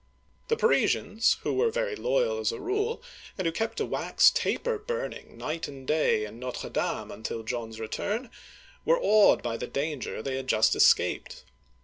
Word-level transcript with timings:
The 0.47 0.57
Parisians, 0.57 1.37
who 1.43 1.53
were 1.53 1.69
very 1.69 1.95
loyal 1.95 2.39
as 2.39 2.51
a 2.51 2.59
rule, 2.59 3.03
and 3.37 3.45
who 3.45 3.51
kept 3.51 3.79
a 3.79 3.85
wax 3.85 4.31
taper 4.31 4.79
burning 4.79 5.37
night 5.37 5.67
and 5.67 5.85
day 5.87 6.25
in 6.25 6.39
Notre 6.39 6.69
Dame 6.71 7.11
until 7.11 7.43
John's 7.43 7.79
return, 7.79 8.31
were 8.83 8.97
awed 8.99 9.43
by 9.43 9.57
the 9.57 9.67
danger 9.67 10.23
they 10.23 10.37
had 10.37 10.47
just 10.47 10.75
es 10.75 10.91
caped. 10.91 11.43